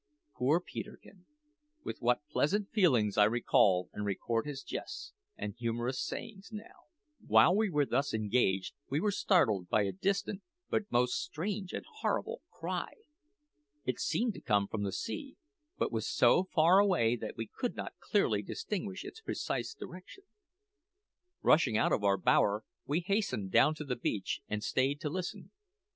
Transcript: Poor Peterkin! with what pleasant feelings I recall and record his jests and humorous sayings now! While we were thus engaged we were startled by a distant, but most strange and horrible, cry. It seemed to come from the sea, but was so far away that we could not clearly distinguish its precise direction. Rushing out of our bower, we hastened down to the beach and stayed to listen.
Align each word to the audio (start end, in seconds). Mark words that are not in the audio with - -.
Poor 0.35 0.59
Peterkin! 0.59 1.25
with 1.83 1.99
what 2.01 2.25
pleasant 2.27 2.71
feelings 2.71 3.19
I 3.19 3.25
recall 3.25 3.87
and 3.93 4.03
record 4.03 4.47
his 4.47 4.63
jests 4.63 5.13
and 5.37 5.53
humorous 5.53 6.01
sayings 6.03 6.49
now! 6.51 6.87
While 7.23 7.55
we 7.55 7.69
were 7.69 7.85
thus 7.85 8.11
engaged 8.11 8.73
we 8.89 8.99
were 8.99 9.11
startled 9.11 9.69
by 9.69 9.83
a 9.83 9.91
distant, 9.91 10.41
but 10.71 10.91
most 10.91 11.21
strange 11.21 11.71
and 11.71 11.85
horrible, 11.85 12.41
cry. 12.49 12.93
It 13.85 13.99
seemed 13.99 14.33
to 14.33 14.41
come 14.41 14.67
from 14.67 14.81
the 14.81 14.91
sea, 14.91 15.37
but 15.77 15.91
was 15.91 16.09
so 16.09 16.45
far 16.45 16.79
away 16.79 17.15
that 17.17 17.37
we 17.37 17.45
could 17.45 17.75
not 17.75 17.93
clearly 17.99 18.41
distinguish 18.41 19.05
its 19.05 19.21
precise 19.21 19.75
direction. 19.75 20.23
Rushing 21.43 21.77
out 21.77 21.91
of 21.91 22.03
our 22.03 22.17
bower, 22.17 22.63
we 22.87 23.01
hastened 23.01 23.51
down 23.51 23.75
to 23.75 23.83
the 23.85 23.95
beach 23.95 24.41
and 24.47 24.63
stayed 24.63 24.99
to 25.01 25.09
listen. 25.11 25.51